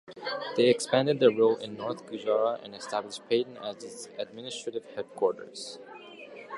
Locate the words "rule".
1.29-1.57